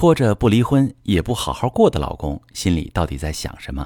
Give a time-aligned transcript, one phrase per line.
[0.00, 3.84] 拖着不离婚也不好好过的老公，心里到底在想什么？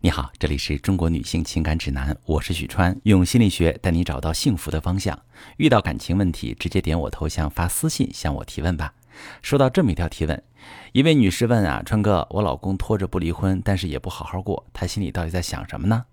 [0.00, 5.16] 你好，这里是中国女性情感指南，我是许川，用心理学带你找到幸福的方向。
[5.58, 8.92] 遇到感情问题，直接点我头像发私信向我提问吧。
[9.40, 10.42] 收到这么一条提问，
[10.90, 16.06] 一位女士问啊，川哥，我老公拖着不离婚，但是也不好好过，他心里到底在想什么呢？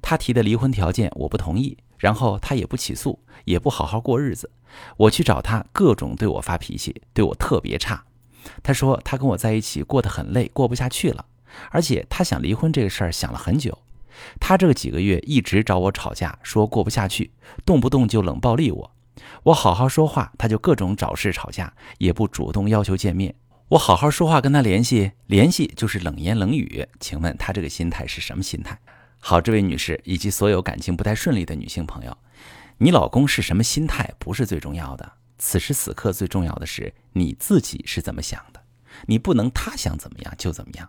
[0.00, 4.50] 他提的离婚条件我不同意，然后他也不起诉，也不好好过日子，
[4.96, 8.02] 我去找他，各种对我发脾气，对我特别差。
[8.62, 11.24] 他说他跟我在一起过得很累，过不下去了，
[11.70, 13.78] 而且他想离婚这个事儿想了很久。
[14.40, 17.32] 他这几个月一直找我吵架，说过不下去，
[17.64, 18.92] 动不动就冷暴力我。
[19.44, 23.34] 我好好说话，他就各种找事吵架，也不主动要求见面。
[23.68, 26.86] 我好好说话跟他联系，联系就是冷言冷语。
[27.00, 28.78] 请问他这个心态是什么心态？
[29.18, 32.16] 好，这位女士以及所有感情不太顺利的女性朋友，
[32.78, 35.12] 你老公是什么心态不是最重要的。
[35.38, 38.62] 此时此刻最重要的是你自己是怎么想的，
[39.06, 40.88] 你不能他想怎么样就怎么样。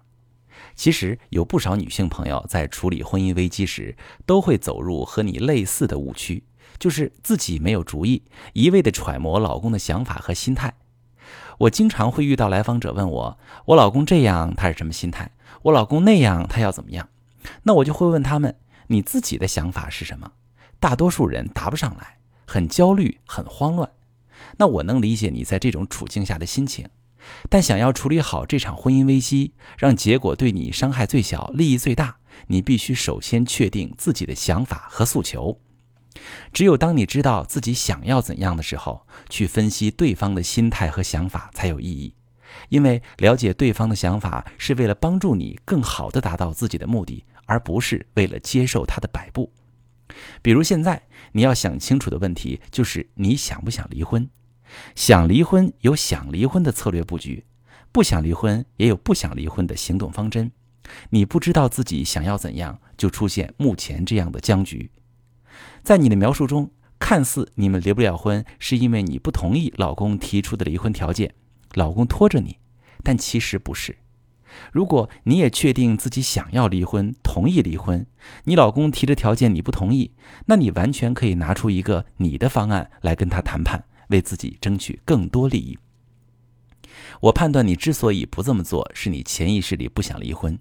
[0.76, 6.44] 其实有不少女性朋友在处理婚姻危机时，都会走入和你类似的误区，
[6.80, 10.73] 就是自己没有主意，一味的揣摩老公的想法和心态。
[11.59, 15.31] 我经常会遇到来访者问我，我老公这样他是什么心态？
[15.64, 17.09] 我老公那样他要怎么样？
[17.64, 18.56] 那我就会问他们，
[18.88, 20.31] 你自己的想法是什么？
[20.80, 23.90] 大多数人答不上来，很焦虑，很慌乱。
[24.58, 26.88] 那我能理解你在这种处境下的心情，
[27.50, 35.60] 但想要处理好这场婚姻危机，让结果对你伤害最小、利益最大，你必须首先确定自己的想法和诉求。
[36.52, 42.14] 只有当你知道自己想要怎样的时候，去分析对方的心态和想法才有意义。
[42.70, 49.52] 因为了解对方的想法是为了帮助你更好地达到自己的目的，而不是为了接受他的摆布。
[50.42, 54.30] 比如现在你要想清楚的问题就是你想不想离婚？
[54.95, 57.45] 想离婚有想离婚的策略布局，
[57.92, 60.52] 不想离婚也有不想离婚的行动方针。
[61.09, 64.92] 你不知道自己想要怎样，就出现目前这样的僵局。
[65.84, 71.34] 在你的描述中，看似你们离不了婚，是因为你不同意老公提出的离婚条件，
[71.73, 72.57] 老公拖着你，
[73.03, 73.97] 但其实不是。
[74.72, 78.06] 如果你也确定自己想要离婚，同意离婚，
[78.46, 80.12] 你老公提的条件你不同意，
[80.46, 85.78] 那你完全可以拿出一个你的方案来跟他谈判，为自己争取更多利益。
[87.22, 90.58] 我判断你之所以不这么做，是你潜意识里不想离婚。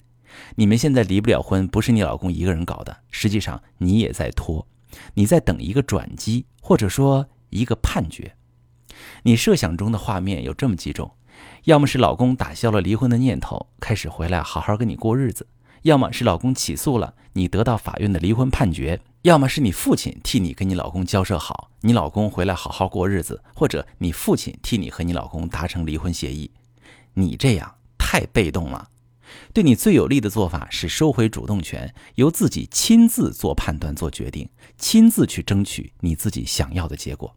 [0.57, 4.67] 你们现在离不了婚，不是你老公一个人搞的，实际上你也在拖，
[5.15, 8.37] 你在等一个转机，或者说一个判决。
[9.23, 11.11] 你设想中的画面有这么几种。
[11.65, 15.45] 要么是老公打消了离婚的念头，开始回来好好跟你过日子；
[15.83, 26.53] 要么是老公起诉了你，得到法院的离婚判决；要么是你父亲替你跟你老公交涉好，你老公回来好好过日子；或者你父亲替你和你老公达成离婚协议。
[27.15, 28.91] 你这样太被动了，
[29.53, 34.49] 对你最有利的做法是收回主动权，由自己亲自做判断、做决定，
[34.79, 37.35] 亲自去争取你自己想要的结果。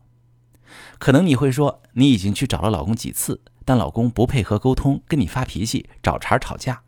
[1.00, 3.42] 可能你会说，你已经去找了老公几次。
[3.70, 6.82] 但老公不配合沟通，跟你发脾气、找茬吵架，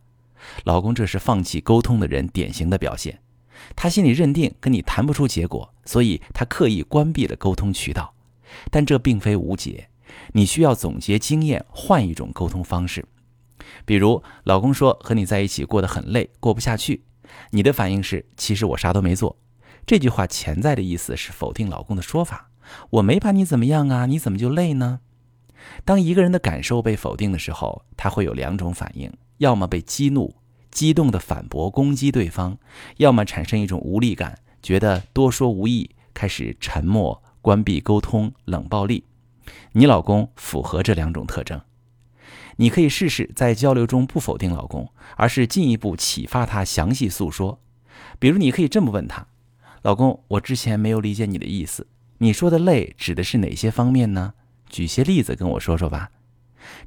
[0.64, 3.20] 老公这是放弃沟通的人典型的表现。
[3.76, 8.16] 他心里认定跟你谈不出结果，所以他刻意关闭了沟通渠道。
[8.72, 9.90] 但这并非无解，
[10.34, 13.06] 你需要总结经验，换一种沟通方式。
[13.86, 17.04] 比如，老公说和你在一起过得很累，过不下去，
[17.52, 19.38] 你的反应是：其实我啥都没做。
[19.86, 22.50] 这句话潜在的意思是否定老公的说法：
[22.90, 25.02] 我没把你怎么样啊，你怎么就累呢？
[25.84, 30.36] 当一个人的感受被否定的时候，他会有两种反应：要么被激怒、
[30.70, 32.56] 激动的反驳攻击对方；
[32.98, 39.04] 要么产生一种无力感，觉得多说无益，开始沉默、关闭沟通、冷暴力。
[39.74, 41.60] 你老公符合这两种特征，
[42.58, 47.60] 你可以试试在交流中不否定老公，而是进一步启发他详细诉说。
[48.20, 49.26] 比如，你可以这么问他
[49.82, 51.88] ：“老公，我之前没有理解你的意思，
[52.20, 54.34] 你说的累指的是哪些方面呢？”
[54.72, 56.10] 举些例子跟我说说吧，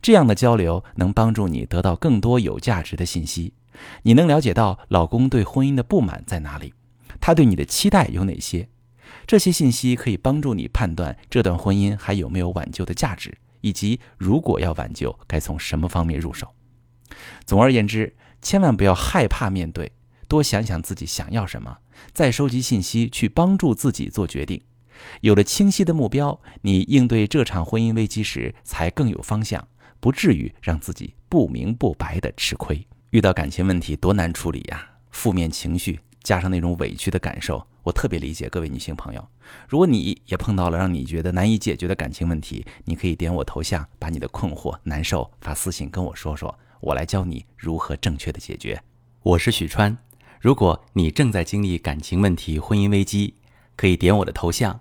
[0.03, 3.53] 这样的交流能帮助你得到更多有价值的信息。
[4.03, 6.73] 你能了解到老公对婚姻的不满在哪里，
[7.21, 8.69] 他对你的期待有哪些？
[9.27, 16.49] 这些信息可以帮助你判断这段婚姻还有没有挽救的价值，以及如果要挽救，该从什么方面入手。
[17.45, 19.93] 总而言之，千万不要害怕面对，
[20.29, 21.79] 多想想自己想要什么，
[22.13, 24.61] 再收集信息去帮助自己做决定。
[25.21, 29.67] 有了清晰的目标，你应对这场婚姻危机时才更有方向，
[30.01, 32.87] 不至于让自己不明不白的吃亏。
[33.11, 34.91] 遇到感情问题多难处理呀！
[35.11, 39.29] 负面情绪加上那种委屈的感受，我特别理解各位女性朋友。
[39.69, 48.83] 如果你也碰到了让你觉得难以解决的感情问题，你可以点我头像，把你的困惑、难受发私信跟我说说，我来教你如何正确的解决。
[49.23, 49.97] 我是许川。
[50.41, 53.35] 如果你正在经历感情问题、婚姻危机，
[53.77, 54.81] 可以点我的头像，